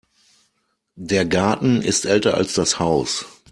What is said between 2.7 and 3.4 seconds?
Haus.